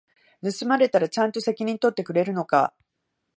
[0.41, 2.73] 盗まれたらちゃんと責任取ってくれるのか？